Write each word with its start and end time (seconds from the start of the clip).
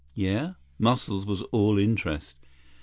"Yeah?" 0.15 0.53
Muscles 0.79 1.27
was 1.27 1.43
all 1.51 1.77
interest. 1.77 2.35